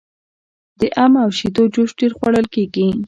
د 0.79 0.81
ام 1.03 1.13
او 1.23 1.29
شیدو 1.37 1.63
جوس 1.73 1.91
ډیر 1.99 2.11
خوړل 2.17 2.45
کیږي. 2.55 2.87